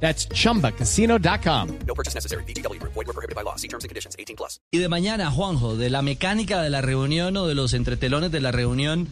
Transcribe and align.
That's 0.00 0.28
chumbacasino.com. 0.28 1.68
No 1.86 1.94
purchase 1.94 2.14
necessary. 2.14 2.44
BGW. 2.44 2.78
Void 2.80 3.06
were 3.06 3.12
prohibited 3.14 3.34
by 3.34 3.42
law. 3.42 3.56
See 3.56 3.68
terms 3.68 3.84
and 3.84 3.88
conditions. 3.90 4.14
18 4.18 4.36
plus. 4.36 4.60
Y 4.70 4.78
de 4.78 4.88
mañana, 4.88 5.30
Juanjo, 5.30 5.76
de 5.76 5.88
la 5.90 6.02
mecánica 6.02 6.60
de 6.62 6.68
la 6.70 6.82
reunión 6.82 7.36
o 7.36 7.46
de 7.46 7.54
los 7.54 7.72
entretelones 7.72 8.30
de 8.30 8.40
la 8.40 8.52
reunión, 8.52 9.08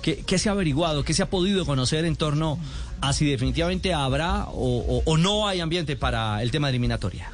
¿qué, 0.00 0.18
qué 0.24 0.38
se 0.38 0.48
ha 0.48 0.52
averiguado, 0.52 1.02
qué 1.04 1.12
se 1.12 1.22
ha 1.24 1.30
podido 1.30 1.66
conocer 1.66 2.04
en 2.04 2.14
torno 2.16 2.58
a 3.00 3.12
si 3.12 3.26
definitivamente 3.26 3.92
habrá 3.94 4.44
o, 4.44 4.78
o- 4.78 5.02
o 5.04 5.16
no 5.16 5.48
hay 5.48 5.60
ambiente 5.60 5.96
para 5.96 6.40
el 6.42 6.50
tema 6.52 6.68
de 6.68 6.72
eliminatoria? 6.72 7.30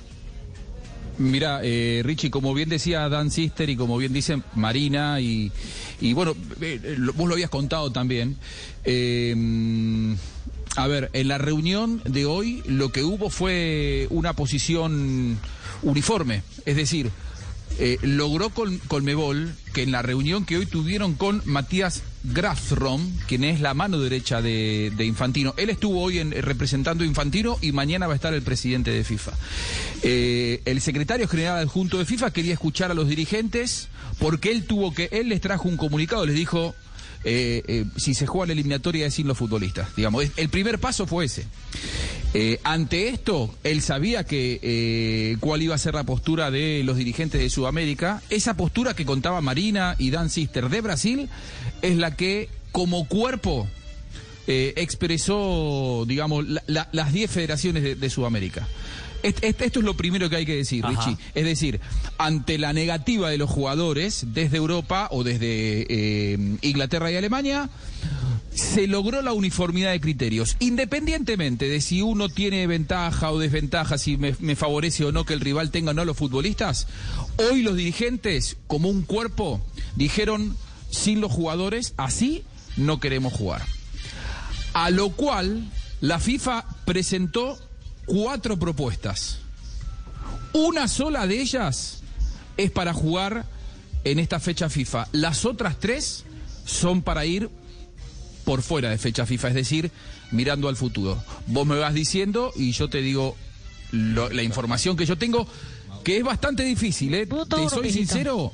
Mira, 1.18 1.60
eh, 1.62 2.00
Richie, 2.04 2.30
como 2.30 2.54
bien 2.54 2.68
decía 2.70 3.08
Dan 3.08 3.30
Sister 3.30 3.68
y 3.70 3.76
como 3.76 3.98
bien 3.98 4.12
dice 4.12 4.40
Marina, 4.54 5.20
y, 5.20 5.52
y 6.00 6.12
bueno, 6.12 6.34
eh, 6.60 6.96
vos 7.14 7.28
lo 7.28 7.34
habías 7.34 7.50
contado 7.50 7.92
también. 7.92 8.36
eh, 8.82 10.16
a 10.76 10.86
ver, 10.86 11.10
en 11.12 11.28
la 11.28 11.38
reunión 11.38 12.02
de 12.04 12.26
hoy 12.26 12.62
lo 12.66 12.90
que 12.92 13.02
hubo 13.04 13.30
fue 13.30 14.06
una 14.10 14.32
posición 14.34 15.38
uniforme, 15.82 16.42
es 16.66 16.76
decir, 16.76 17.10
eh, 17.78 17.98
logró 18.02 18.50
con 18.50 18.78
Colmebol 18.78 19.52
que 19.72 19.82
en 19.82 19.90
la 19.90 20.02
reunión 20.02 20.44
que 20.44 20.56
hoy 20.56 20.66
tuvieron 20.66 21.14
con 21.14 21.42
Matías 21.44 22.02
Grafrom, 22.22 23.10
quien 23.26 23.42
es 23.44 23.60
la 23.60 23.74
mano 23.74 23.98
derecha 23.98 24.40
de, 24.40 24.92
de 24.96 25.04
Infantino, 25.04 25.54
él 25.56 25.70
estuvo 25.70 26.00
hoy 26.00 26.18
en- 26.18 26.30
representando 26.30 27.04
Infantino 27.04 27.58
y 27.60 27.72
mañana 27.72 28.06
va 28.06 28.12
a 28.12 28.16
estar 28.16 28.32
el 28.32 28.42
presidente 28.42 28.90
de 28.92 29.02
FIFA. 29.04 29.32
Eh, 30.02 30.62
el 30.64 30.80
secretario 30.80 31.26
general 31.28 31.58
adjunto 31.58 31.98
de 31.98 32.04
FIFA 32.04 32.30
quería 32.32 32.52
escuchar 32.52 32.90
a 32.90 32.94
los 32.94 33.08
dirigentes 33.08 33.88
porque 34.20 34.52
él 34.52 34.64
tuvo 34.64 34.94
que, 34.94 35.08
él 35.10 35.28
les 35.28 35.40
trajo 35.40 35.68
un 35.68 35.76
comunicado, 35.76 36.24
les 36.26 36.36
dijo, 36.36 36.74
eh, 37.24 37.62
eh, 37.66 37.84
si 37.96 38.14
se 38.14 38.26
juega 38.26 38.48
la 38.48 38.52
eliminatoria 38.52 39.10
sin 39.10 39.26
los 39.26 39.38
futbolistas. 39.38 39.94
Digamos, 39.96 40.24
el 40.36 40.48
primer 40.48 40.78
paso 40.78 41.06
fue 41.06 41.24
ese. 41.24 41.46
Eh, 42.34 42.60
ante 42.64 43.08
esto, 43.08 43.54
él 43.64 43.80
sabía 43.80 44.24
que 44.24 45.36
cuál 45.40 45.62
iba 45.62 45.74
a 45.74 45.78
ser 45.78 45.94
la 45.94 46.04
postura 46.04 46.50
de 46.50 46.82
los 46.84 46.96
dirigentes 46.96 47.40
de 47.40 47.48
Sudamérica. 47.48 48.22
Esa 48.28 48.54
postura 48.54 48.94
que 48.94 49.06
contaba 49.06 49.40
Marina 49.40 49.96
y 49.98 50.10
Dan 50.10 50.30
Sister 50.30 50.68
de 50.68 50.80
Brasil 50.80 51.28
es 51.82 51.96
la 51.96 52.16
que, 52.16 52.48
como 52.72 53.06
cuerpo, 53.08 53.68
eh, 54.46 54.74
expresó, 54.76 56.04
digamos, 56.06 56.46
la- 56.48 56.62
la- 56.66 56.88
las 56.92 57.12
10 57.12 57.30
federaciones 57.30 57.82
de, 57.82 57.94
de 57.94 58.10
Sudamérica. 58.10 58.66
Est- 59.22 59.42
est- 59.42 59.62
Esto 59.62 59.78
es 59.78 59.84
lo 59.86 59.96
primero 59.96 60.28
que 60.28 60.36
hay 60.36 60.44
que 60.46 60.56
decir, 60.56 60.84
Ajá. 60.84 60.90
Richie. 61.08 61.16
Es 61.34 61.44
decir, 61.44 61.80
ante 62.18 62.58
la 62.58 62.72
negativa 62.74 63.30
de 63.30 63.38
los 63.38 63.48
jugadores 63.48 64.26
desde 64.34 64.58
Europa 64.58 65.08
o 65.10 65.24
desde 65.24 65.86
eh, 65.88 66.38
Inglaterra 66.60 67.10
y 67.10 67.16
Alemania, 67.16 67.70
se 68.54 68.86
logró 68.86 69.20
la 69.22 69.32
uniformidad 69.32 69.90
de 69.92 70.00
criterios, 70.00 70.56
independientemente 70.60 71.68
de 71.68 71.80
si 71.80 72.02
uno 72.02 72.28
tiene 72.28 72.66
ventaja 72.68 73.32
o 73.32 73.38
desventaja, 73.38 73.98
si 73.98 74.16
me, 74.16 74.36
me 74.40 74.54
favorece 74.56 75.04
o 75.04 75.10
no 75.10 75.24
que 75.24 75.32
el 75.34 75.40
rival 75.40 75.70
tenga 75.70 75.90
o 75.90 75.94
no 75.94 76.02
a 76.02 76.04
los 76.04 76.16
futbolistas. 76.16 76.86
Hoy 77.50 77.62
los 77.62 77.76
dirigentes, 77.76 78.56
como 78.68 78.90
un 78.90 79.02
cuerpo, 79.02 79.60
dijeron, 79.96 80.56
sin 80.90 81.20
los 81.20 81.32
jugadores, 81.32 81.94
así 81.96 82.44
no 82.76 83.00
queremos 83.00 83.32
jugar. 83.32 83.62
A 84.74 84.90
lo 84.90 85.10
cual 85.10 85.70
la 86.00 86.18
FIFA 86.18 86.64
presentó 86.84 87.58
cuatro 88.06 88.58
propuestas. 88.58 89.38
Una 90.52 90.86
sola 90.88 91.26
de 91.26 91.40
ellas 91.40 92.00
es 92.56 92.70
para 92.70 92.92
jugar 92.92 93.46
en 94.04 94.18
esta 94.18 94.38
fecha 94.40 94.68
FIFA. 94.68 95.08
Las 95.12 95.44
otras 95.44 95.78
tres 95.80 96.24
son 96.64 97.02
para 97.02 97.24
ir 97.24 97.48
por 98.44 98.62
fuera 98.62 98.90
de 98.90 98.98
fecha 98.98 99.24
FIFA, 99.26 99.48
es 99.48 99.54
decir, 99.54 99.90
mirando 100.30 100.68
al 100.68 100.76
futuro. 100.76 101.22
Vos 101.46 101.66
me 101.66 101.78
vas 101.78 101.94
diciendo 101.94 102.52
y 102.56 102.72
yo 102.72 102.88
te 102.88 103.00
digo 103.00 103.36
lo- 103.90 104.28
la 104.30 104.42
información 104.42 104.96
que 104.96 105.06
yo 105.06 105.16
tengo, 105.16 105.46
que 106.04 106.18
es 106.18 106.24
bastante 106.24 106.62
difícil, 106.64 107.14
¿eh? 107.14 107.26
Te 107.46 107.56
soy 107.70 107.84
sincero, 107.92 108.52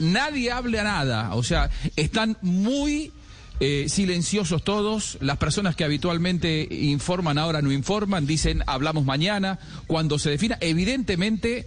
nadie 0.00 0.50
habla 0.50 0.82
nada, 0.82 1.34
o 1.34 1.42
sea, 1.44 1.70
están 1.94 2.36
muy 2.42 3.12
eh, 3.60 3.86
silenciosos 3.88 4.62
todos, 4.64 5.18
las 5.20 5.38
personas 5.38 5.76
que 5.76 5.84
habitualmente 5.84 6.66
informan 6.70 7.38
ahora 7.38 7.62
no 7.62 7.72
informan, 7.72 8.26
dicen 8.26 8.62
hablamos 8.66 9.04
mañana, 9.04 9.58
cuando 9.86 10.18
se 10.18 10.30
defina, 10.30 10.58
evidentemente 10.60 11.66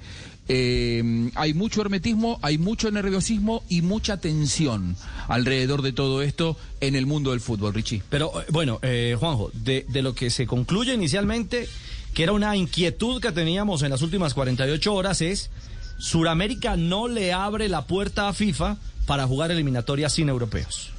eh, 0.49 1.29
hay 1.35 1.53
mucho 1.53 1.81
hermetismo, 1.81 2.39
hay 2.41 2.57
mucho 2.57 2.89
nerviosismo 2.89 3.63
y 3.67 3.81
mucha 3.81 4.17
tensión 4.17 4.95
alrededor 5.27 5.81
de 5.81 5.91
todo 5.91 6.21
esto 6.21 6.57
en 6.79 6.95
el 6.95 7.05
mundo 7.05 7.31
del 7.31 7.41
fútbol, 7.41 7.73
Richie. 7.73 8.01
Pero 8.09 8.41
eh, 8.41 8.45
bueno, 8.49 8.79
eh, 8.81 9.15
Juanjo, 9.19 9.51
de, 9.53 9.85
de 9.89 10.01
lo 10.01 10.15
que 10.15 10.29
se 10.29 10.47
concluye 10.47 10.93
inicialmente, 10.93 11.67
que 12.13 12.23
era 12.23 12.31
una 12.31 12.55
inquietud 12.55 13.21
que 13.21 13.31
teníamos 13.31 13.81
en 13.83 13.91
las 13.91 14.01
últimas 14.01 14.33
48 14.33 14.93
horas, 14.93 15.21
es 15.21 15.49
Suramérica 15.97 16.77
no 16.77 17.07
le 17.07 17.33
abre 17.33 17.67
la 17.67 17.85
puerta 17.85 18.29
a 18.29 18.33
FIFA 18.33 18.77
para 19.05 19.27
jugar 19.27 19.51
eliminatorias 19.51 20.13
sin 20.13 20.29
europeos. 20.29 20.91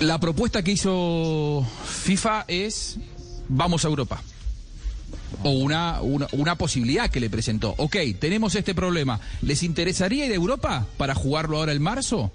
La 0.00 0.18
propuesta 0.20 0.62
que 0.62 0.72
hizo 0.72 1.66
FIFA 1.84 2.44
es 2.46 2.98
vamos 3.48 3.84
a 3.84 3.88
Europa. 3.88 4.22
O 5.42 5.50
una, 5.50 6.00
una, 6.02 6.54
posibilidad 6.56 7.10
que 7.10 7.20
le 7.20 7.28
presentó. 7.30 7.74
Ok, 7.78 7.96
tenemos 8.20 8.54
este 8.54 8.74
problema. 8.74 9.20
¿Les 9.42 9.62
interesaría 9.62 10.26
ir 10.26 10.32
a 10.32 10.36
Europa 10.36 10.86
para 10.96 11.14
jugarlo 11.14 11.58
ahora 11.58 11.72
en 11.72 11.82
marzo? 11.82 12.30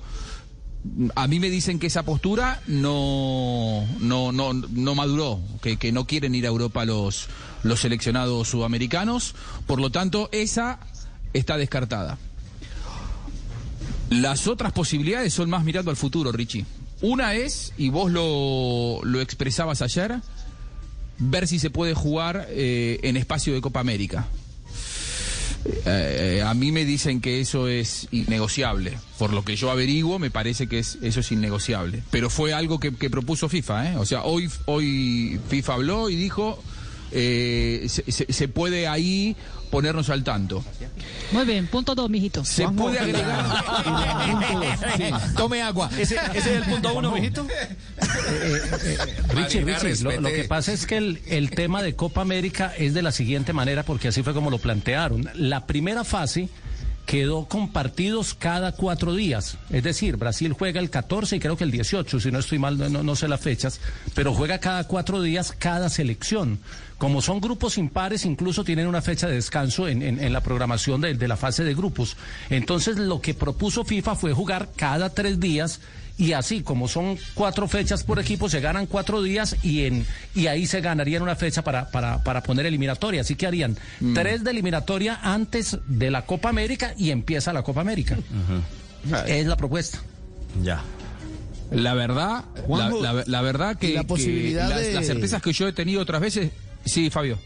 A 1.16 1.28
mí 1.28 1.40
me 1.40 1.50
dicen 1.50 1.80
que 1.80 1.88
esa 1.88 2.04
postura 2.04 2.62
no, 2.68 3.86
no, 4.00 4.32
no, 4.34 4.54
no 4.54 4.96
maduró, 4.96 5.40
que, 5.62 5.78
que 5.78 5.92
no 5.94 6.06
quieren 6.06 6.36
ir 6.36 6.46
a 6.46 6.50
Europa 6.50 6.84
los, 6.84 7.28
los 7.64 7.80
seleccionados 7.80 8.50
sudamericanos. 8.50 9.36
Por 9.66 9.80
lo 9.80 9.90
tanto, 9.90 10.28
esa 10.34 10.80
está 11.34 11.58
descartada. 11.58 12.18
Las 14.10 14.48
otras 14.48 14.74
posibilidades 14.74 15.34
son 15.34 15.50
más 15.50 15.64
mirando 15.64 15.90
al 15.92 15.98
futuro, 15.98 16.32
Richie. 16.34 16.66
Una 17.04 17.36
es, 17.36 17.74
y 17.78 17.90
vos 17.90 18.10
lo, 18.12 19.02
lo 19.04 19.20
expresabas 19.22 19.82
ayer, 19.82 20.16
ver 21.20 21.48
si 21.50 21.60
se 21.60 21.70
puede 21.70 21.94
jugar 21.94 22.48
eh, 22.50 23.00
en 23.04 23.18
espacio 23.18 23.54
de 23.54 23.60
Copa 23.62 23.82
América. 23.82 24.26
Eh, 25.66 26.38
eh, 26.40 26.42
a 26.42 26.54
mí 26.54 26.72
me 26.72 26.86
dicen 26.86 27.22
que 27.22 27.40
eso 27.42 27.68
es 27.68 28.08
innegociable. 28.12 28.98
Por 29.20 29.34
lo 29.34 29.44
que 29.46 29.56
yo 29.58 29.70
averiguo, 29.70 30.18
me 30.18 30.32
parece 30.32 30.68
que 30.68 30.80
es, 30.80 30.98
eso 31.02 31.20
es 31.20 31.32
innegociable. 31.32 32.04
Pero 32.10 32.30
fue 32.30 32.54
algo 32.54 32.80
que, 32.80 32.92
propuso 33.10 33.50
FIFA. 33.50 33.92
¿eh? 33.92 33.98
O 33.98 34.06
sea, 34.06 34.24
hoy, 34.24 34.50
hoy 34.66 35.40
FIFA 35.50 35.74
habló 35.74 36.10
y 36.10 36.16
dijo, 36.16 36.62
se- 37.12 38.34
se 38.34 38.48
puede 38.48 38.88
ahí 38.88 39.36
ponernos 39.74 40.08
al 40.12 40.24
tanto. 40.24 40.64
Muy 41.32 41.46
bien, 41.46 41.66
punto 41.66 41.96
dos, 41.96 42.08
mijito. 42.08 42.46
Se 42.46 42.70
puede 42.70 43.00
agregar... 43.00 43.64
Tome 45.36 45.64
agua. 45.64 45.90
¿Ese, 45.98 46.16
ese 46.36 46.38
es 46.38 46.46
el 46.58 46.64
punto 46.64 46.94
uno, 46.94 47.12
mijito? 47.12 47.48
Richie, 49.30 49.62
Marina, 49.62 49.80
Richie, 49.80 50.04
lo, 50.04 50.12
lo 50.12 50.18
respete. 50.18 50.42
que 50.44 50.48
pasa 50.48 50.74
es 50.74 50.86
que 50.86 50.98
el, 50.98 51.22
el 51.26 51.50
tema 51.50 51.82
de 51.82 51.96
Copa 51.96 52.22
América 52.22 52.72
es 52.78 52.94
de 52.94 53.02
la 53.02 53.12
siguiente 53.12 53.52
manera, 53.52 53.82
porque 53.82 54.10
así 54.10 54.22
fue 54.22 54.36
como 54.36 54.52
lo 54.52 54.60
plantearon. 54.60 55.28
La 55.34 55.66
primera 55.66 56.04
fase 56.04 56.50
quedó 57.06 57.46
con 57.46 57.70
partidos 57.72 58.34
cada 58.34 58.72
cuatro 58.72 59.14
días. 59.14 59.58
Es 59.70 59.84
decir, 59.84 60.16
Brasil 60.18 60.54
juega 60.54 60.80
el 60.80 60.90
14 60.90 61.36
y 61.36 61.40
creo 61.40 61.58
que 61.58 61.64
el 61.64 61.72
18, 61.72 62.20
si 62.20 62.32
no 62.32 62.40
estoy 62.40 62.60
mal, 62.60 62.78
no, 62.78 63.04
no 63.04 63.16
sé 63.16 63.28
las 63.28 63.42
fechas, 63.42 63.80
pero 64.16 64.34
juega 64.34 64.60
cada 64.60 64.86
cuatro 64.86 65.22
días 65.22 65.54
cada 65.58 65.90
selección. 65.90 66.60
Como 66.98 67.22
son 67.22 67.42
grupos 67.42 67.78
impares, 67.78 68.24
incluso 68.26 68.64
tienen 68.64 68.88
una 68.88 69.02
fecha 69.02 69.28
de 69.28 69.36
descanso 69.36 69.88
en, 69.90 70.02
en- 70.02 70.24
en 70.24 70.32
la 70.32 70.42
programación 70.42 71.02
de, 71.02 71.14
de 71.16 71.28
la 71.28 71.36
fase 71.36 71.64
de 71.66 71.74
grupos. 71.76 72.16
Entonces, 72.50 72.98
lo 72.98 73.20
que 73.20 73.34
propuso 73.34 73.84
FIFA 73.84 74.16
fue 74.16 74.32
jugar 74.32 74.70
cada 74.76 75.10
tres 75.10 75.40
días 75.40 75.82
y 76.18 76.34
así 76.34 76.62
como 76.62 76.88
son 76.88 77.18
cuatro 77.34 77.68
fechas 77.68 78.04
por 78.04 78.20
equipo, 78.20 78.48
se 78.50 78.60
ganan 78.60 78.86
cuatro 78.86 79.22
días 79.24 79.56
y 79.64 79.86
en 79.86 80.06
y 80.36 80.48
ahí 80.48 80.68
se 80.68 80.80
ganarían 80.82 81.22
una 81.24 81.36
fecha 81.36 81.64
para, 81.64 81.90
para, 81.90 82.24
para 82.24 82.44
poner 82.44 82.66
eliminatoria. 82.68 83.22
Así 83.22 83.36
que 83.36 83.48
harían 83.48 83.76
tres 84.14 84.44
de 84.44 84.52
eliminatoria 84.52 85.20
antes 85.24 85.78
de 85.88 86.12
la 86.12 86.26
Copa 86.26 86.50
América 86.50 86.94
y 86.98 87.10
empieza 87.12 87.52
la 87.54 87.64
Copa 87.64 87.82
América. 87.82 88.18
Es 89.28 89.46
la 89.48 89.58
propuesta. 89.58 90.00
Ya. 90.62 90.82
La 91.72 91.96
verdad, 91.96 92.44
la, 92.56 92.62
Juanjo, 92.62 93.02
la- 93.02 93.24
la 93.26 93.42
verdad 93.42 93.76
que, 93.78 93.96
la 93.96 94.02
que 94.02 94.08
posibilidad 94.08 94.70
las, 94.70 94.82
de- 94.82 94.94
las 94.94 95.08
certezas 95.08 95.42
que 95.42 95.52
yo 95.54 95.68
he 95.68 95.74
tenido 95.74 96.02
otras 96.02 96.22
veces, 96.22 96.52
sí, 96.86 97.10
Fabio. 97.10 97.40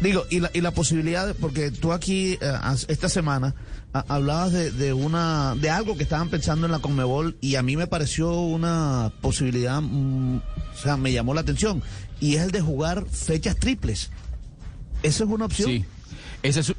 Digo, 0.00 0.24
y 0.30 0.40
la, 0.40 0.50
y 0.54 0.60
la 0.60 0.70
posibilidad, 0.70 1.34
porque 1.40 1.70
tú 1.70 1.92
aquí 1.92 2.38
eh, 2.40 2.52
esta 2.86 3.08
semana 3.08 3.54
hablabas 3.92 4.52
de, 4.52 4.70
de 4.70 4.92
una 4.92 5.56
de 5.56 5.70
algo 5.70 5.96
que 5.96 6.04
estaban 6.04 6.28
pensando 6.28 6.66
en 6.66 6.72
la 6.72 6.78
Conmebol 6.78 7.36
y 7.40 7.56
a 7.56 7.62
mí 7.62 7.76
me 7.76 7.86
pareció 7.86 8.32
una 8.32 9.12
posibilidad, 9.20 9.80
mm, 9.80 10.36
o 10.36 10.78
sea, 10.80 10.96
me 10.96 11.12
llamó 11.12 11.34
la 11.34 11.40
atención 11.40 11.82
y 12.20 12.36
es 12.36 12.42
el 12.42 12.50
de 12.52 12.60
jugar 12.60 13.06
fechas 13.10 13.56
triples. 13.56 14.10
¿Eso 15.02 15.24
es 15.24 15.30
una 15.30 15.46
opción? 15.46 15.70
Sí, 15.70 15.84
esa 16.42 16.60
es, 16.60 16.72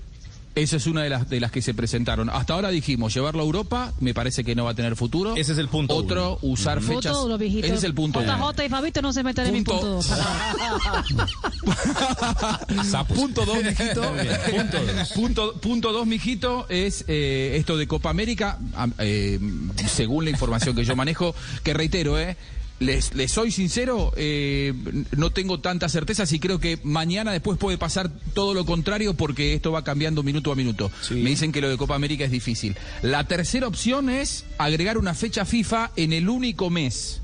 esa 0.61 0.77
es 0.77 0.87
una 0.87 1.03
de 1.03 1.09
las, 1.09 1.29
de 1.29 1.39
las 1.39 1.51
que 1.51 1.61
se 1.61 1.73
presentaron. 1.73 2.29
Hasta 2.29 2.53
ahora 2.53 2.69
dijimos, 2.69 3.13
llevarlo 3.13 3.41
a 3.41 3.45
Europa, 3.45 3.93
me 3.99 4.13
parece 4.13 4.43
que 4.43 4.55
no 4.55 4.65
va 4.65 4.71
a 4.71 4.75
tener 4.75 4.95
futuro. 4.95 5.35
Ese 5.35 5.53
es 5.53 5.57
el 5.57 5.67
punto 5.69 5.95
Otro, 5.95 6.39
usar 6.41 6.81
fechas. 6.81 7.13
Punto 7.13 7.25
uno, 7.25 7.37
mijito. 7.37 7.65
Ese 7.67 7.75
es 7.75 7.83
el 7.83 7.93
punto. 7.93 8.21
JJ 8.21 8.65
y 8.65 8.69
Fabito 8.69 9.01
no 9.01 9.13
se 9.13 9.23
meten 9.23 9.47
en 9.47 9.53
mi 9.53 9.61
Punto- 9.63 9.81
punto 9.81 9.95
dos. 9.95 10.09
punto 13.07 13.45
dos, 13.45 13.63
mijito. 13.63 14.01
Punto 14.51 14.83
dos. 14.83 15.09
Punto, 15.13 15.53
punto 15.59 15.91
dos, 15.91 16.07
mijito, 16.07 16.65
es 16.69 17.05
eh, 17.07 17.55
esto 17.57 17.77
de 17.77 17.87
Copa 17.87 18.09
América, 18.09 18.57
am- 18.75 18.93
eh, 18.99 19.39
según 19.87 20.25
la 20.25 20.31
información 20.31 20.75
que 20.75 20.83
yo 20.85 20.95
manejo, 20.95 21.35
que 21.63 21.73
reitero, 21.73 22.19
eh, 22.19 22.37
les, 22.79 23.13
les 23.13 23.31
soy 23.31 23.51
sincero, 23.51 24.13
eh, 24.15 24.73
no 25.15 25.31
tengo 25.31 25.59
tanta 25.59 25.89
certeza 25.89 26.25
si 26.25 26.39
creo 26.39 26.59
que 26.59 26.79
mañana 26.83 27.31
después 27.31 27.57
puede 27.57 27.77
pasar 27.77 28.09
todo 28.33 28.53
lo 28.53 28.65
contrario 28.65 29.13
porque 29.15 29.53
esto 29.53 29.71
va 29.71 29.83
cambiando 29.83 30.23
minuto 30.23 30.51
a 30.51 30.55
minuto. 30.55 30.89
Me 31.11 31.29
dicen 31.29 31.51
que 31.51 31.61
lo 31.61 31.69
de 31.69 31.77
Copa 31.77 31.95
América 31.95 32.23
es 32.23 32.31
difícil. 32.31 32.75
La 33.01 33.25
tercera 33.27 33.67
opción 33.67 34.09
es 34.09 34.45
agregar 34.57 34.97
una 34.97 35.13
fecha 35.13 35.45
FIFA 35.45 35.91
en 35.97 36.13
el 36.13 36.29
único 36.29 36.69
mes 36.69 37.21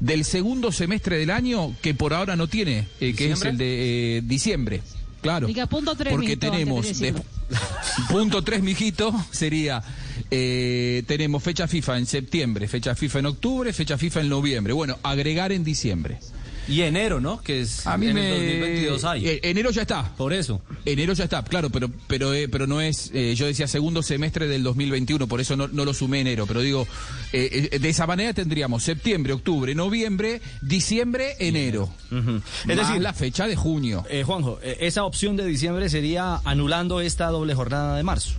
del 0.00 0.24
segundo 0.24 0.72
semestre 0.72 1.16
del 1.18 1.30
año 1.30 1.74
que 1.82 1.94
por 1.94 2.14
ahora 2.14 2.36
no 2.36 2.46
tiene, 2.48 2.86
eh, 3.00 3.14
que 3.14 3.32
es 3.32 3.42
el 3.42 3.56
de 3.58 4.18
eh, 4.18 4.22
diciembre. 4.22 4.82
Claro. 5.22 5.46
Diga 5.46 5.66
punto 5.66 5.94
tres, 5.94 6.12
Porque 6.12 6.28
mijito, 6.28 6.50
tenemos 6.50 6.98
de- 6.98 7.14
punto 8.10 8.42
tres, 8.42 8.62
mijito, 8.62 9.12
sería 9.30 9.82
eh, 10.30 11.02
tenemos 11.06 11.42
fecha 11.42 11.66
FIFA 11.68 11.98
en 11.98 12.06
septiembre, 12.06 12.68
fecha 12.68 12.94
FIFA 12.94 13.18
en 13.20 13.26
octubre, 13.26 13.72
fecha 13.72 13.98
FIFA 13.98 14.20
en 14.20 14.28
noviembre. 14.28 14.72
Bueno, 14.72 14.98
agregar 15.02 15.52
en 15.52 15.64
diciembre. 15.64 16.18
Y 16.68 16.82
enero, 16.82 17.20
¿no? 17.20 17.40
Que 17.42 17.62
es 17.62 17.84
A 17.84 17.96
mí 17.98 18.06
en 18.06 18.14
me 18.14 18.28
el 18.30 18.36
2022 18.60 19.04
hay. 19.04 19.26
Eh, 19.26 19.40
enero 19.42 19.70
ya 19.72 19.82
está. 19.82 20.14
Por 20.16 20.32
eso. 20.32 20.62
Enero 20.84 21.14
ya 21.14 21.24
está, 21.24 21.42
claro, 21.42 21.68
pero 21.70 21.90
pero 22.06 22.32
eh, 22.32 22.48
pero 22.48 22.68
no 22.68 22.80
es, 22.80 23.10
eh, 23.12 23.34
yo 23.34 23.46
decía 23.46 23.66
segundo 23.66 24.02
semestre 24.04 24.46
del 24.46 24.62
2021, 24.62 25.26
por 25.26 25.40
eso 25.40 25.56
no, 25.56 25.66
no 25.66 25.84
lo 25.84 25.92
sumé 25.92 26.20
enero, 26.20 26.46
pero 26.46 26.60
digo, 26.60 26.86
eh, 27.32 27.68
eh, 27.72 27.78
de 27.80 27.88
esa 27.88 28.06
manera 28.06 28.34
tendríamos 28.34 28.84
septiembre, 28.84 29.32
octubre, 29.32 29.74
noviembre, 29.74 30.40
diciembre, 30.62 31.34
enero. 31.40 31.88
Es 32.12 32.76
Más 32.76 32.88
decir, 32.88 33.02
la 33.02 33.14
fecha 33.14 33.48
de 33.48 33.56
junio. 33.56 34.04
Eh, 34.08 34.22
Juanjo, 34.22 34.60
esa 34.62 35.04
opción 35.04 35.36
de 35.36 35.46
diciembre 35.46 35.88
sería 35.88 36.36
anulando 36.44 37.00
esta 37.00 37.26
doble 37.28 37.54
jornada 37.54 37.96
de 37.96 38.04
marzo. 38.04 38.34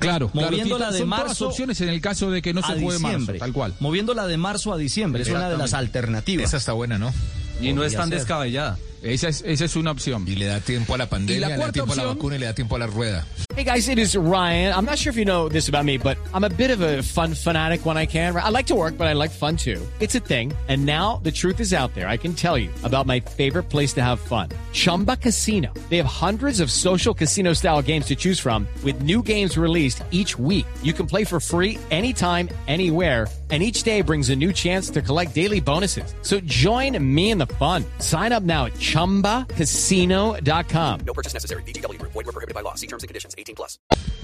Claro, 0.00 0.30
claro, 0.30 0.50
moviéndola 0.50 0.88
sí, 0.88 0.92
de 0.94 0.98
son 1.00 1.08
marzo 1.08 1.24
todas 1.26 1.42
opciones 1.42 1.80
en 1.80 1.88
el 1.90 2.00
caso 2.00 2.30
de 2.30 2.42
que 2.42 2.52
no 2.52 2.62
se 2.62 2.72
a 2.72 2.80
juegue 2.80 2.98
marzo, 2.98 3.18
diciembre. 3.18 3.38
tal 3.38 3.52
cual. 3.52 3.74
Moviéndola 3.80 4.26
de 4.26 4.36
marzo 4.36 4.72
a 4.72 4.76
diciembre, 4.76 5.22
es 5.22 5.28
una 5.28 5.48
de 5.48 5.56
las 5.56 5.74
alternativas. 5.74 6.46
Esa 6.46 6.56
está 6.56 6.72
buena, 6.72 6.98
¿no? 6.98 7.12
Y 7.60 7.72
no 7.72 7.84
es 7.84 7.92
tan 7.92 8.08
ser. 8.08 8.18
descabellada. 8.18 8.78
Esa 9.02 9.28
es, 9.28 9.42
esa 9.46 9.64
es 9.64 9.76
una 9.76 9.90
opción. 9.90 10.24
Y 10.28 10.36
le 10.36 10.46
da 10.46 10.60
tiempo 10.60 10.94
a 10.94 10.98
la 10.98 11.08
pandemia, 11.08 11.46
le 11.46 11.52
da 11.52 11.56
cuarta 11.56 11.72
tiempo 11.72 11.92
a 11.92 11.96
la 11.96 12.02
opción? 12.02 12.16
vacuna 12.16 12.36
y 12.36 12.38
le 12.38 12.46
da 12.46 12.54
tiempo 12.54 12.76
a 12.76 12.78
la 12.78 12.86
rueda. 12.86 13.26
Hey 13.56 13.64
guys, 13.64 13.88
it 13.88 13.98
is 13.98 14.16
Ryan. 14.16 14.72
I'm 14.74 14.84
not 14.84 14.96
sure 14.96 15.10
if 15.10 15.16
you 15.16 15.24
know 15.24 15.48
this 15.48 15.68
about 15.68 15.84
me, 15.84 15.98
but 15.98 16.16
I'm 16.32 16.44
a 16.44 16.48
bit 16.48 16.70
of 16.70 16.80
a 16.80 17.02
fun 17.02 17.34
fanatic 17.34 17.84
when 17.84 17.98
I 17.98 18.06
can. 18.06 18.34
I 18.36 18.48
like 18.48 18.66
to 18.68 18.74
work, 18.74 18.96
but 18.96 19.06
I 19.06 19.12
like 19.12 19.30
fun 19.30 19.56
too. 19.56 19.80
It's 19.98 20.14
a 20.14 20.20
thing. 20.20 20.52
And 20.68 20.86
now 20.86 21.20
the 21.24 21.32
truth 21.32 21.60
is 21.60 21.74
out 21.74 21.92
there. 21.94 22.08
I 22.08 22.16
can 22.16 22.32
tell 22.32 22.56
you 22.56 22.70
about 22.84 23.06
my 23.06 23.20
favorite 23.20 23.64
place 23.64 23.92
to 23.94 24.02
have 24.02 24.20
fun. 24.20 24.50
Chumba 24.72 25.16
Casino. 25.16 25.72
They 25.88 25.96
have 25.96 26.06
hundreds 26.06 26.60
of 26.60 26.70
social 26.70 27.12
casino 27.12 27.52
style 27.54 27.82
games 27.82 28.06
to 28.06 28.14
choose 28.16 28.38
from 28.38 28.66
with 28.84 29.02
new 29.02 29.22
games 29.22 29.58
released 29.58 30.04
each 30.10 30.38
week. 30.38 30.66
You 30.82 30.92
can 30.92 31.06
play 31.06 31.24
for 31.24 31.40
free 31.40 31.78
anytime, 31.90 32.48
anywhere. 32.68 33.26
And 33.52 33.64
each 33.64 33.82
day 33.82 34.00
brings 34.00 34.30
a 34.30 34.36
new 34.36 34.52
chance 34.52 34.90
to 34.90 35.02
collect 35.02 35.34
daily 35.34 35.58
bonuses. 35.58 36.14
So 36.22 36.38
join 36.40 36.96
me 37.02 37.32
in 37.32 37.38
the 37.38 37.48
fun. 37.58 37.84
Sign 37.98 38.30
up 38.30 38.44
now 38.44 38.66
at 38.66 38.74
chumbacasino.com. 38.90 41.00
No 41.06 41.12
purchase 41.14 41.34
necessary. 41.34 41.62
Group. 41.62 42.12
Void 42.12 42.26
were 42.26 42.32
prohibited 42.32 42.54
by 42.54 42.62
law. 42.62 42.74
See 42.76 42.86
terms 42.86 43.02
and 43.02 43.08
conditions. 43.08 43.34
18 43.38 43.54
plus. 43.54 43.78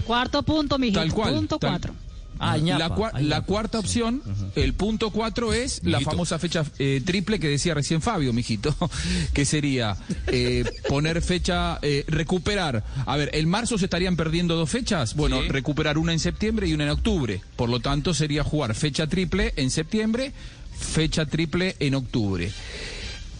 Cuarto 0.06 0.42
punto, 0.42 0.78
mijito. 0.78 1.00
Tal 1.00 1.12
cual. 1.12 1.34
Punto 1.34 1.58
tal- 1.58 1.70
cuatro. 1.70 1.94
Ah, 2.38 2.58
ñapa, 2.58 2.78
la, 2.78 2.88
cua- 2.94 3.12
la 3.22 3.40
cuarta 3.46 3.78
opción, 3.78 4.22
el 4.56 4.74
punto 4.74 5.08
cuatro 5.10 5.54
es 5.54 5.80
la 5.84 6.00
famosa 6.02 6.38
fecha 6.38 6.66
eh, 6.78 7.00
triple 7.02 7.40
que 7.40 7.48
decía 7.48 7.72
recién 7.72 8.02
Fabio, 8.02 8.34
mijito, 8.34 8.76
que 9.32 9.46
sería 9.46 9.96
eh, 10.26 10.62
poner 10.86 11.22
fecha, 11.22 11.78
eh, 11.80 12.04
recuperar. 12.08 12.84
A 13.06 13.16
ver, 13.16 13.30
el 13.32 13.46
marzo 13.46 13.78
se 13.78 13.86
estarían 13.86 14.16
perdiendo 14.16 14.54
dos 14.54 14.68
fechas. 14.68 15.14
Bueno, 15.16 15.40
recuperar 15.48 15.96
una 15.96 16.12
en 16.12 16.18
septiembre 16.18 16.68
y 16.68 16.74
una 16.74 16.84
en 16.84 16.90
octubre. 16.90 17.40
Por 17.56 17.70
lo 17.70 17.80
tanto, 17.80 18.12
sería 18.12 18.44
jugar 18.44 18.74
fecha 18.74 19.06
triple 19.06 19.54
en 19.56 19.70
septiembre, 19.70 20.34
fecha 20.78 21.24
triple 21.24 21.74
en 21.80 21.94
octubre. 21.94 22.52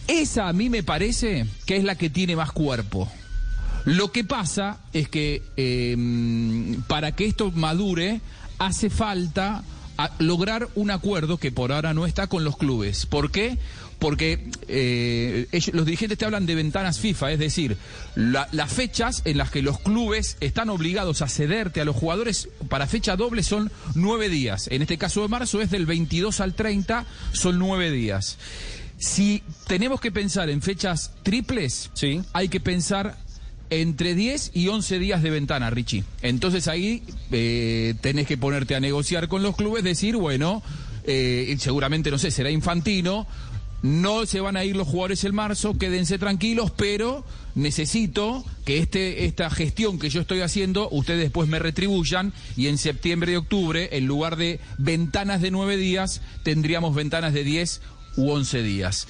Esa 0.07 0.47
a 0.47 0.53
mí 0.53 0.69
me 0.69 0.83
parece 0.83 1.45
que 1.65 1.77
es 1.77 1.83
la 1.83 1.95
que 1.95 2.09
tiene 2.09 2.35
más 2.35 2.51
cuerpo. 2.51 3.11
Lo 3.85 4.11
que 4.11 4.23
pasa 4.23 4.79
es 4.93 5.07
que 5.09 5.41
eh, 5.55 6.77
para 6.87 7.13
que 7.13 7.25
esto 7.25 7.51
madure 7.51 8.19
hace 8.57 8.89
falta 8.89 9.63
lograr 10.19 10.67
un 10.75 10.91
acuerdo 10.91 11.37
que 11.37 11.51
por 11.51 11.71
ahora 11.71 11.93
no 11.93 12.05
está 12.05 12.27
con 12.27 12.43
los 12.43 12.57
clubes. 12.57 13.05
¿Por 13.05 13.31
qué? 13.31 13.57
Porque 13.97 14.51
eh, 14.67 15.47
los 15.73 15.85
dirigentes 15.85 16.19
te 16.19 16.25
hablan 16.25 16.45
de 16.45 16.53
ventanas 16.53 16.99
FIFA, 16.99 17.31
es 17.31 17.39
decir, 17.39 17.77
la- 18.15 18.47
las 18.51 18.71
fechas 18.71 19.23
en 19.25 19.37
las 19.39 19.49
que 19.49 19.63
los 19.63 19.79
clubes 19.79 20.37
están 20.39 20.69
obligados 20.69 21.23
a 21.23 21.27
cederte 21.27 21.81
a 21.81 21.85
los 21.85 21.95
jugadores 21.95 22.47
para 22.69 22.85
fecha 22.85 23.15
doble 23.15 23.41
son 23.41 23.71
nueve 23.95 24.29
días. 24.29 24.67
En 24.71 24.83
este 24.83 24.99
caso 24.99 25.23
de 25.23 25.29
marzo 25.29 25.61
es 25.61 25.71
del 25.71 25.87
22 25.87 26.41
al 26.41 26.53
30, 26.53 27.05
son 27.31 27.57
nueve 27.57 27.89
días. 27.89 28.37
Si 28.97 29.43
tenemos 29.67 30.01
que 30.01 30.11
pensar 30.11 30.49
en 30.49 30.61
fechas 30.61 31.11
triples, 31.23 31.91
Sí. 31.93 32.21
hay 32.33 32.49
que 32.49 32.59
pensar 32.59 33.17
entre 33.69 34.15
10 34.15 34.51
y 34.53 34.69
11 34.69 34.97
días 34.97 35.21
de 35.21 35.29
ventana, 35.29 35.69
Richie. 35.69 36.03
Entonces 36.21 36.67
ahí 36.67 37.03
eh, 37.31 37.95
tenés 38.01 38.25
que 38.27 38.37
ponerte 38.37 38.75
a 38.75 38.79
negociar 38.79 39.27
con 39.27 39.43
los 39.43 39.55
clubes, 39.55 39.83
decir, 39.83 40.15
bueno, 40.15 40.63
eh, 41.03 41.55
seguramente, 41.59 42.09
no 42.09 42.17
sé, 42.17 42.31
será 42.31 42.49
infantino, 42.49 43.27
no 43.83 44.25
se 44.25 44.39
van 44.39 44.57
a 44.57 44.63
ir 44.63 44.75
los 44.75 44.87
jugadores 44.87 45.23
en 45.25 45.35
marzo, 45.35 45.77
quédense 45.77 46.17
tranquilos, 46.17 46.71
pero 46.71 47.23
necesito 47.55 48.43
que 48.65 48.79
este, 48.79 49.25
esta 49.25 49.49
gestión 49.49 49.99
que 49.99 50.09
yo 50.09 50.21
estoy 50.21 50.41
haciendo, 50.41 50.89
ustedes 50.89 51.19
después 51.19 51.47
me 51.47 51.59
retribuyan 51.59 52.33
y 52.55 52.67
en 52.67 52.77
septiembre 52.77 53.33
y 53.33 53.35
octubre, 53.35 53.89
en 53.91 54.07
lugar 54.07 54.37
de 54.37 54.59
ventanas 54.77 55.41
de 55.41 55.51
9 55.51 55.77
días, 55.77 56.21
tendríamos 56.43 56.95
ventanas 56.95 57.33
de 57.33 57.43
10 57.43 57.81
u 58.17 58.29
11 58.31 58.61
días. 58.63 59.07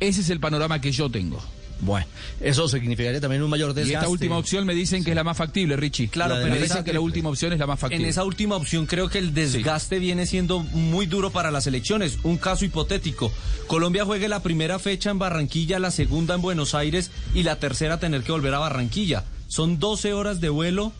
Ese 0.00 0.22
es 0.22 0.30
el 0.30 0.40
panorama 0.40 0.80
que 0.80 0.90
yo 0.92 1.10
tengo. 1.10 1.42
Bueno, 1.80 2.06
eso 2.40 2.68
significaría 2.68 3.20
también 3.20 3.40
un 3.40 3.50
mayor 3.50 3.70
Y 3.70 3.74
desgaste. 3.74 3.94
esta 3.98 4.08
última 4.08 4.36
opción 4.36 4.66
me 4.66 4.74
dicen 4.74 5.04
que 5.04 5.10
es 5.10 5.14
la 5.16 5.22
más 5.22 5.36
factible, 5.36 5.76
Richie. 5.76 6.08
Claro, 6.08 6.34
pero 6.42 6.52
me 6.52 6.60
dicen 6.60 6.82
que 6.82 6.92
la 6.92 6.98
última 7.00 7.28
opción 7.28 7.52
es 7.52 7.58
la 7.60 7.68
más 7.68 7.76
en 7.76 7.80
factible. 7.80 8.08
esa 8.08 8.24
última 8.24 8.56
opción 8.56 8.86
creo 8.86 9.08
que 9.08 9.18
el 9.18 9.32
desgaste 9.32 10.00
viene 10.00 10.26
siendo 10.26 10.58
muy 10.58 11.06
duro 11.06 11.30
para 11.30 11.52
las 11.52 11.68
elecciones. 11.68 12.18
Un 12.24 12.36
caso 12.36 12.64
hipotético. 12.64 13.30
Colombia 13.68 14.04
juegue 14.04 14.28
la 14.28 14.42
primera 14.42 14.80
fecha 14.80 15.10
en 15.10 15.20
Barranquilla, 15.20 15.78
la 15.78 15.92
segunda 15.92 16.34
en 16.34 16.42
Buenos 16.42 16.74
Aires 16.74 17.12
y 17.32 17.44
la 17.44 17.60
tercera 17.60 18.00
tener 18.00 18.22
que 18.24 18.32
volver 18.32 18.54
a 18.54 18.58
Barranquilla. 18.58 19.22
Son 19.46 19.78
12 19.78 20.14
horas 20.14 20.40
de 20.40 20.48
vuelo 20.48 20.92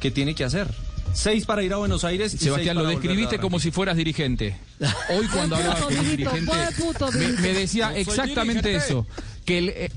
que 0.00 0.10
tiene 0.10 0.34
que 0.34 0.42
hacer. 0.42 0.68
Seis 1.16 1.46
para 1.46 1.62
ir 1.62 1.72
a 1.72 1.78
Buenos 1.78 2.04
Aires 2.04 2.34
y 2.34 2.38
Sebastián, 2.38 2.76
seis 2.76 2.84
lo 2.84 2.90
describiste 2.90 3.38
como 3.38 3.58
si 3.58 3.70
fueras 3.70 3.96
dirigente. 3.96 4.54
Hoy 5.08 5.26
cuando 5.28 5.56
puto, 5.56 5.74
con 5.80 5.98
un 5.98 6.10
dirigente, 6.10 6.52
puto, 6.78 7.10
me, 7.12 7.54
decía 7.54 7.88
No 7.88 7.96
exactamente 7.96 8.68
dirigente. 8.68 8.76
eso. 8.76 9.06
Que 9.46 9.58
el, 9.58 9.68
eh, 9.70 9.90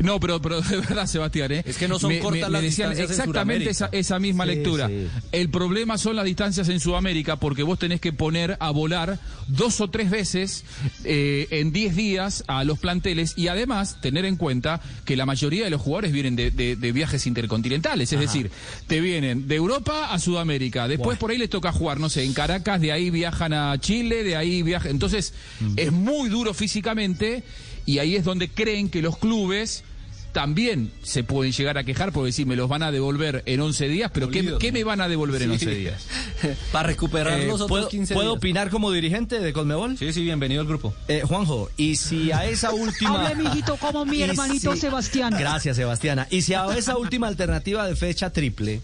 no, 0.00 0.18
pero, 0.20 0.42
pero 0.42 0.60
de 0.60 0.76
verdad, 0.78 1.06
Sebastián, 1.06 1.52
¿eh? 1.52 1.62
Es 1.64 1.76
que 1.78 1.86
no 1.88 1.98
son 1.98 2.10
me, 2.10 2.18
cortas 2.18 2.48
me- 2.48 2.52
las 2.52 2.62
me 2.62 2.68
decían 2.68 2.90
distancias 2.90 3.10
en 3.18 3.22
exactamente 3.22 3.70
esa, 3.70 3.88
esa 3.92 4.18
misma 4.18 4.44
Sí, 4.44 4.50
lectura. 4.50 4.88
sí. 4.88 5.06
El 5.32 5.48
problema 5.50 5.96
son 5.98 6.16
las 6.16 6.24
distancias 6.24 6.68
en 6.68 6.80
Sudamérica 6.80 7.36
porque 7.36 7.62
vos 7.62 7.78
tenés 7.78 8.00
que 8.00 8.12
poner 8.12 8.56
a 8.60 8.70
volar 8.70 9.18
dos 9.48 9.80
o 9.80 9.88
tres 9.88 10.10
veces 10.10 10.64
eh, 11.04 11.46
en 11.50 11.72
10 11.72 11.96
días 11.96 12.44
a 12.48 12.64
los 12.64 12.78
planteles 12.78 13.34
y 13.36 13.48
además 13.48 14.00
tener 14.00 14.24
en 14.24 14.36
cuenta 14.36 14.80
que 15.04 15.16
la 15.16 15.26
mayoría 15.26 15.64
de 15.64 15.70
los 15.70 15.80
jugadores 15.80 16.12
vienen 16.12 16.34
de, 16.36 16.50
de- 16.50 16.76
de 16.76 16.92
viajes 16.92 17.26
intercontinentales, 17.26 18.12
es 18.12 18.18
decir, 18.20 18.50
te 18.86 19.00
vienen 19.00 19.46
de 19.48 19.54
Europa 19.54 20.12
a 20.12 20.18
Sudamérica, 20.18 20.88
después 20.88 21.18
por 21.18 21.30
ahí 21.30 21.38
les 21.38 21.50
toca 21.50 21.72
jugar, 21.72 22.00
no 22.00 22.08
sé, 22.10 22.24
en 22.24 22.32
Caracas, 22.34 22.80
de 22.80 22.90
ahí 22.92 23.10
viajan 23.10 23.52
a 23.52 23.78
Chile, 23.80 24.24
de 24.24 24.36
ahí 24.36 24.62
viajan, 24.62 24.90
entonces 24.90 25.34
es 25.76 25.92
muy 25.92 26.28
duro 26.28 26.52
físicamente 26.52 27.42
y 27.86 27.98
ahí 27.98 28.16
es 28.16 28.24
donde 28.24 28.48
creen 28.48 28.88
que 28.88 29.02
los 29.02 29.16
clubes 29.18 29.84
también 30.32 30.90
se 31.04 31.22
pueden 31.22 31.52
llegar 31.52 31.78
a 31.78 31.84
quejar 31.84 32.10
porque 32.10 32.32
si 32.32 32.44
me 32.44 32.56
los 32.56 32.68
van 32.68 32.82
a 32.82 32.90
devolver 32.90 33.44
en 33.46 33.60
11 33.60 33.86
días, 33.88 34.10
pero 34.12 34.30
¿qué, 34.30 34.72
me 34.72 34.82
van 34.82 35.00
a 35.00 35.06
devolver 35.08 35.42
en 35.42 35.50
Sí. 35.60 35.66
11 35.66 35.74
días? 35.78 36.06
Para 36.72 36.88
recuperar 36.88 37.38
Eh, 37.38 37.46
los 37.46 37.54
otros 37.60 37.68
¿puedo, 37.68 37.88
15 37.88 38.14
¿Puedo 38.14 38.32
opinar 38.32 38.68
como 38.68 38.90
dirigente 38.90 39.38
de 39.38 39.52
Colmebol? 39.52 39.96
Sí, 39.96 40.12
sí, 40.12 40.22
bienvenido 40.22 40.60
al 40.62 40.66
grupo. 40.66 40.92
Eh, 41.06 41.22
Juanjo, 41.24 41.70
y 41.76 41.94
si 41.94 42.32
a 42.32 42.46
esa 42.46 42.72
última... 42.74 43.28
Hable, 43.28 43.44
mijito, 43.44 43.76
como 43.76 44.04
mi 44.04 44.22
hermanito 44.24 44.74
si- 44.74 44.80
Sebastián. 44.80 45.34
Gracias, 45.38 45.76
Sebastiana. 45.76 46.26
Y 46.30 46.42
si 46.42 46.54
a 46.54 46.66
esa 46.76 46.96
última 46.96 47.28
alternativa 47.28 47.86
de 47.86 47.94
fecha 47.94 48.30
triple 48.30 48.80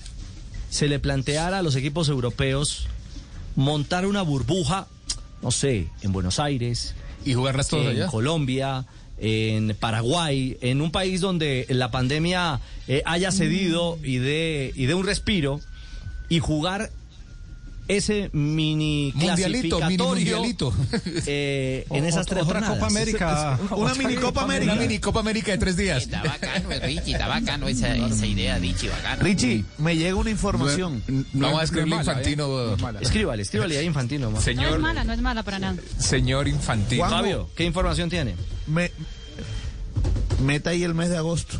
se 0.70 0.86
le 0.86 1.00
planteara 1.00 1.58
a 1.58 1.62
los 1.62 1.74
equipos 1.74 2.08
europeos 2.08 2.86
montar 3.56 4.06
una 4.06 4.22
burbuja, 4.22 4.86
no 5.42 5.50
sé, 5.50 5.88
en 6.02 6.12
Buenos 6.12 6.38
Aires, 6.38 6.94
Y 7.24 7.34
jugarlas 7.34 7.68
todas 7.68 7.86
en 7.86 7.92
allá. 7.92 8.06
Colombia, 8.06 8.86
en 9.18 9.76
Paraguay, 9.78 10.56
en 10.60 10.80
un 10.80 10.90
país 10.90 11.20
donde 11.20 11.66
la 11.68 11.90
pandemia 11.90 12.60
eh, 12.88 13.02
haya 13.04 13.30
cedido 13.30 13.98
y 14.02 14.18
de, 14.18 14.72
y 14.74 14.86
de 14.86 14.94
un 14.94 15.04
respiro, 15.04 15.60
y 16.28 16.38
jugar 16.38 16.90
ese 17.96 18.30
mini 18.32 19.12
Mundialito, 19.16 19.80
mini 19.80 19.98
mundialito. 19.98 20.72
eh, 21.26 21.84
en 21.90 22.04
esas 22.04 22.26
tres 22.26 22.44
Otra 22.44 22.60
jornadas. 22.60 22.78
Copa 22.78 22.86
América. 22.86 23.58
Una 23.76 23.94
mini 23.94 24.14
Copa 24.14 24.42
América. 24.42 24.72
Una 24.72 24.80
mini 24.80 24.98
Copa 24.98 25.20
América 25.20 25.50
de 25.52 25.58
tres 25.58 25.76
días. 25.76 26.04
Está 26.04 26.22
bacano, 26.22 26.68
Richie, 26.82 27.12
está 27.12 27.26
bacano 27.26 27.68
esa, 27.68 27.96
esa 27.96 28.26
idea, 28.26 28.58
Richie, 28.58 28.88
bacano. 28.88 29.22
Richie, 29.22 29.64
me 29.78 29.96
llega 29.96 30.14
una 30.14 30.30
información. 30.30 31.02
Vamos 31.32 31.60
a 31.60 31.64
escribirle 31.64 31.96
Infantino. 31.96 32.44
¿eh? 32.44 32.66
No 32.68 32.74
es 32.74 32.82
mala. 32.82 33.00
Escríbale, 33.00 33.42
escríbale 33.42 33.78
ahí 33.78 33.86
Infantino. 33.86 34.30
No 34.30 34.38
es 34.38 34.78
mala, 34.78 35.04
no 35.04 35.12
es 35.12 35.20
mala 35.20 35.42
para 35.42 35.58
nada. 35.58 35.76
señor 35.98 36.46
Infantino. 36.48 37.08
Fabio, 37.08 37.50
¿qué 37.56 37.64
información 37.64 38.08
tiene? 38.08 38.36
Me, 38.66 38.92
meta 40.40 40.70
ahí 40.70 40.84
el 40.84 40.94
mes 40.94 41.10
de 41.10 41.16
agosto. 41.16 41.58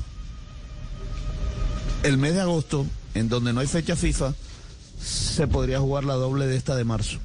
El 2.02 2.18
mes 2.18 2.34
de 2.34 2.40
agosto, 2.40 2.86
en 3.14 3.28
donde 3.28 3.52
no 3.52 3.60
hay 3.60 3.66
fecha 3.66 3.96
FIFA, 3.96 4.32
se 5.02 5.46
podría 5.46 5.80
jugar 5.80 6.04
la 6.04 6.14
doble 6.14 6.46
de 6.46 6.56
esta 6.56 6.76
de 6.76 6.84
marzo. 6.84 7.18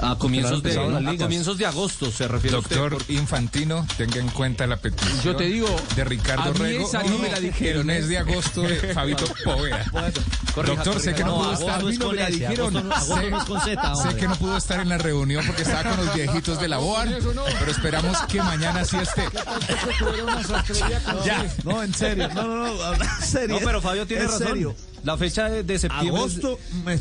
A 0.00 0.16
comienzos, 0.18 0.62
de, 0.62 0.72
a 0.78 1.16
comienzos 1.16 1.58
de 1.58 1.66
agosto 1.66 2.10
se 2.12 2.28
refiere 2.28 2.56
Doctor 2.56 2.94
usted. 2.94 3.14
Infantino, 3.14 3.86
tenga 3.96 4.18
en 4.18 4.28
cuenta 4.28 4.66
la 4.66 4.76
petición. 4.76 5.20
Yo 5.22 5.36
te 5.36 5.44
digo, 5.44 5.68
de 5.96 6.04
Ricardo 6.04 6.50
a 6.50 6.52
mí 6.52 6.58
Rego. 6.58 6.86
esa 6.86 7.02
no 7.02 7.18
me 7.18 7.30
la 7.30 7.40
dijeron, 7.40 7.80
El 7.80 7.86
mes 7.86 8.04
¿eh? 8.04 8.08
de 8.08 8.18
agosto 8.18 8.62
de 8.62 8.76
Fabito 8.94 9.24
Poveda. 9.44 9.84
Doctor, 10.54 11.00
sé 11.00 11.14
que 11.14 11.24
no, 11.24 11.36
pudo 11.38 11.52
estar. 11.52 11.82
no- 11.82 11.88
es 11.90 11.98
con 11.98 13.60
Z, 13.60 13.94
Sé 13.96 14.16
que 14.16 14.28
no 14.28 14.36
pudo 14.36 14.56
estar 14.56 14.80
en 14.80 14.88
la 14.88 14.98
reunión 14.98 15.44
porque 15.46 15.62
estaba 15.62 15.90
con 15.96 16.06
los 16.06 16.14
viejitos 16.14 16.60
de 16.60 16.68
la 16.68 16.78
OAN, 16.80 17.14
pero 17.58 17.70
esperamos 17.70 18.16
que 18.28 18.42
mañana 18.42 18.84
sí 18.84 18.96
esté. 18.96 19.24
Ya. 21.24 21.46
No, 21.64 21.82
en 21.82 21.94
serio. 21.94 22.28
No, 22.34 22.42
no, 22.46 22.74
no. 22.74 22.94
En 22.94 23.22
serio. 23.24 23.58
No, 23.58 23.64
pero 23.64 23.80
Fabio 23.80 24.06
tiene 24.06 24.24
En 24.24 24.30
razón. 24.30 24.74
La 25.04 25.16
fecha 25.16 25.48
de, 25.48 25.62
de 25.62 25.78
septiembre 25.78 26.18
Agosto, 26.20 26.58
me, 26.84 26.98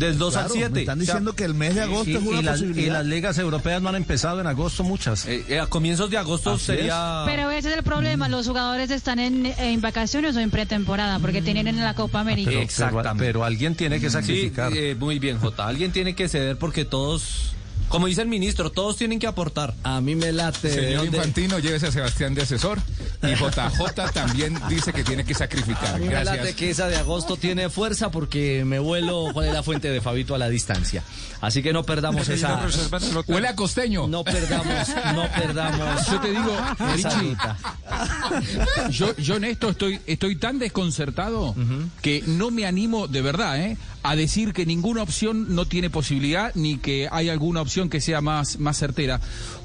del 0.00 0.18
2 0.18 0.32
claro, 0.32 0.46
al 0.46 0.52
7. 0.52 0.70
me 0.74 0.80
están 0.80 0.98
diciendo 0.98 1.32
que 1.34 1.44
el 1.44 1.54
mes 1.54 1.74
de 1.74 1.82
agosto 1.82 2.10
Y, 2.10 2.14
es 2.16 2.22
una 2.22 2.40
y 2.40 2.42
las, 2.42 2.60
y 2.62 2.86
las 2.90 3.06
ligas 3.06 3.38
europeas 3.38 3.80
no 3.82 3.90
han 3.90 3.94
empezado 3.96 4.40
en 4.40 4.46
agosto 4.48 4.82
muchas. 4.82 5.26
Eh, 5.26 5.44
eh, 5.48 5.60
a 5.60 5.66
comienzos 5.68 6.10
de 6.10 6.16
agosto 6.18 6.52
Así 6.52 6.64
sería... 6.66 7.22
Pero 7.26 7.50
ese 7.50 7.70
es 7.70 7.76
el 7.76 7.82
problema, 7.84 8.28
los 8.28 8.48
jugadores 8.48 8.90
están 8.90 9.18
en, 9.20 9.46
en 9.46 9.80
vacaciones 9.80 10.34
o 10.36 10.40
en 10.40 10.50
pretemporada, 10.50 11.18
porque 11.20 11.42
tienen 11.42 11.68
en 11.68 11.76
la 11.80 11.94
Copa 11.94 12.20
América. 12.20 12.50
Pero, 12.50 12.62
Exactamente. 12.62 13.18
pero, 13.18 13.40
pero 13.40 13.44
alguien 13.44 13.74
tiene 13.76 14.00
que 14.00 14.06
Sí, 14.08 14.12
sacrificar. 14.14 14.72
eh, 14.74 14.94
muy 14.94 15.18
bien, 15.18 15.38
Jota. 15.38 15.66
Alguien 15.68 15.92
tiene 15.92 16.14
que 16.14 16.28
ceder 16.28 16.56
porque 16.56 16.84
todos, 16.84 17.52
como 17.90 18.06
dice 18.06 18.22
el 18.22 18.28
ministro, 18.28 18.70
todos 18.72 18.96
tienen 18.96 19.18
que 19.18 19.26
aportar. 19.26 19.74
A 19.82 20.00
mí 20.00 20.14
me 20.14 20.32
late. 20.32 20.68
¿de 20.68 20.74
Señor 20.74 21.02
dónde? 21.02 21.18
Infantino, 21.18 21.58
llévese 21.58 21.88
a 21.88 21.92
Sebastián 21.92 22.34
de 22.34 22.42
asesor. 22.42 22.78
Y 23.22 23.26
JJ 23.34 24.12
también 24.14 24.58
dice 24.68 24.92
que 24.94 25.04
tiene 25.04 25.24
que 25.24 25.34
A 25.34 25.38
sacrificar. 25.38 25.98
mí 26.00 26.06
me 26.08 26.24
late 26.24 26.54
que 26.54 26.70
esa 26.70 26.88
de 26.88 26.96
agosto 26.96 27.36
tiene 27.36 27.68
fuerza 27.68 28.10
porque 28.10 28.64
me 28.64 28.78
vuelo 28.78 29.26
cuál 29.34 29.48
es 29.48 29.52
la 29.52 29.62
fuente 29.62 29.90
de 29.90 30.00
Fabito 30.00 30.34
a 30.34 30.38
la 30.38 30.48
distancia. 30.48 31.02
Así 31.42 31.62
que 31.62 31.72
no 31.72 31.82
perdamos 31.84 32.28
esa. 32.28 32.66
Huele 33.26 33.48
a 33.48 33.54
costeño. 33.56 34.06
No 34.10 34.24
perdamos, 34.24 34.88
no 35.14 35.28
perdamos. 35.32 36.06
Yo 36.06 36.20
te 36.20 36.28
digo, 36.30 36.56
esa 36.96 37.10
Richie. 37.10 37.36
Yo, 38.90 39.16
yo 39.16 39.36
en 39.36 39.44
esto 39.44 39.70
estoy, 39.70 40.00
estoy 40.06 40.36
tan 40.36 40.58
desconcertado 40.58 41.54
que 42.02 42.22
no 42.26 42.50
me 42.50 42.66
animo 42.66 43.08
de 43.08 43.22
verdad 43.22 43.60
¿eh? 43.60 43.76
a 44.02 44.16
decir 44.16 44.52
que 44.52 44.64
ninguna 44.64 45.02
opción 45.02 45.54
no 45.54 45.66
tiene 45.66 45.90
posibilidad 45.90 46.54
ni 46.54 46.78
que 46.78 47.08
hay 47.10 47.28
alguna 47.28 47.60
opción 47.60 47.90
que 47.90 48.00
sea 48.00 48.20
más, 48.20 48.58
más 48.58 48.78
certera. 48.78 49.20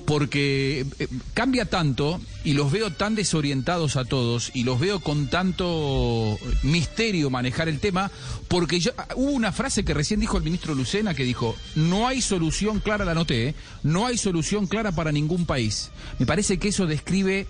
Porque 0.05 0.85
eh, 0.99 1.07
cambia 1.33 1.65
tanto 1.65 2.21
y 2.43 2.53
los 2.53 2.71
veo 2.71 2.91
tan 2.91 3.15
desorientados 3.15 3.95
a 3.95 4.05
todos 4.05 4.51
y 4.53 4.63
los 4.63 4.79
veo 4.79 4.99
con 4.99 5.27
tanto 5.27 6.37
misterio 6.61 7.29
manejar 7.29 7.69
el 7.69 7.79
tema. 7.79 8.11
Porque 8.47 8.79
yo, 8.79 8.91
hubo 9.15 9.31
una 9.31 9.51
frase 9.51 9.83
que 9.83 9.95
recién 9.95 10.19
dijo 10.19 10.37
el 10.37 10.43
ministro 10.43 10.75
Lucena 10.75 11.15
que 11.15 11.23
dijo: 11.23 11.55
No 11.75 12.07
hay 12.07 12.21
solución 12.21 12.81
clara, 12.81 13.03
la 13.03 13.15
noté, 13.15 13.49
¿eh? 13.49 13.55
no 13.81 14.05
hay 14.05 14.17
solución 14.17 14.67
clara 14.67 14.91
para 14.91 15.11
ningún 15.11 15.47
país. 15.47 15.89
Me 16.19 16.27
parece 16.27 16.59
que 16.59 16.67
eso 16.67 16.85
describe 16.85 17.47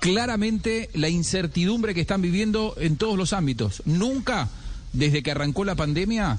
claramente 0.00 0.90
la 0.94 1.08
incertidumbre 1.08 1.94
que 1.94 2.00
están 2.00 2.22
viviendo 2.22 2.74
en 2.78 2.96
todos 2.96 3.16
los 3.16 3.32
ámbitos. 3.32 3.82
Nunca, 3.84 4.48
desde 4.92 5.22
que 5.22 5.30
arrancó 5.30 5.64
la 5.64 5.74
pandemia, 5.74 6.38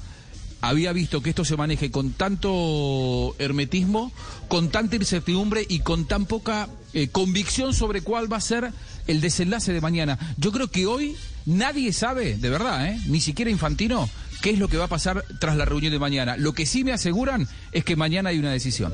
había 0.61 0.93
visto 0.93 1.21
que 1.21 1.29
esto 1.29 1.45
se 1.45 1.57
maneje 1.57 1.91
con 1.91 2.11
tanto 2.11 3.35
hermetismo, 3.39 4.11
con 4.47 4.69
tanta 4.69 4.95
incertidumbre 4.95 5.65
y 5.67 5.79
con 5.79 6.05
tan 6.05 6.25
poca 6.25 6.69
eh, 6.93 7.09
convicción 7.09 7.73
sobre 7.73 8.01
cuál 8.01 8.31
va 8.31 8.37
a 8.37 8.41
ser 8.41 8.71
el 9.07 9.21
desenlace 9.21 9.73
de 9.73 9.81
mañana. 9.81 10.17
Yo 10.37 10.51
creo 10.51 10.69
que 10.69 10.85
hoy 10.85 11.15
nadie 11.45 11.93
sabe, 11.93 12.37
de 12.37 12.49
verdad, 12.49 12.87
¿eh? 12.87 12.99
ni 13.07 13.21
siquiera 13.21 13.51
Infantino, 13.51 14.09
qué 14.41 14.51
es 14.51 14.59
lo 14.59 14.67
que 14.67 14.77
va 14.77 14.85
a 14.85 14.89
pasar 14.89 15.23
tras 15.39 15.57
la 15.57 15.65
reunión 15.65 15.91
de 15.93 15.99
mañana. 15.99 16.37
Lo 16.37 16.53
que 16.53 16.65
sí 16.65 16.83
me 16.83 16.93
aseguran 16.93 17.47
es 17.71 17.83
que 17.83 17.95
mañana 17.95 18.29
hay 18.29 18.39
una 18.39 18.51
decisión. 18.51 18.93